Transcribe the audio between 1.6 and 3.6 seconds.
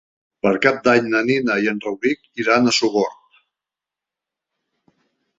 i en Rauric iran a Sogorb.